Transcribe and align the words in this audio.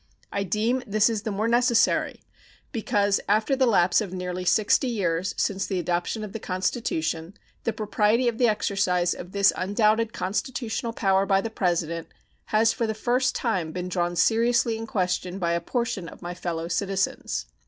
I 0.31 0.41
deem 0.43 0.81
this 0.87 1.11
the 1.21 1.29
more 1.31 1.47
necessary 1.47 2.23
because, 2.71 3.21
after 3.29 3.55
the 3.55 3.67
lapse 3.67 4.01
of 4.01 4.11
nearly 4.13 4.45
sixty 4.45 4.87
years 4.87 5.35
since 5.37 5.67
the 5.67 5.77
adoption 5.77 6.23
of 6.23 6.33
the 6.33 6.39
Constitution, 6.39 7.35
the 7.65 7.71
propriety 7.71 8.27
of 8.27 8.39
the 8.39 8.47
exercise 8.47 9.13
of 9.13 9.31
this 9.31 9.53
undoubted 9.55 10.11
constitutional 10.11 10.93
power 10.93 11.27
by 11.27 11.39
the 11.39 11.51
President 11.51 12.07
has 12.45 12.73
for 12.73 12.87
the 12.87 12.95
first 12.95 13.35
time 13.35 13.71
been 13.71 13.89
drawn 13.89 14.15
seriously 14.15 14.75
in 14.75 14.87
question 14.87 15.37
by 15.37 15.51
a 15.53 15.61
portion 15.61 16.07
of 16.09 16.23
my 16.23 16.33
fellow 16.33 16.67
citizens. 16.67 17.45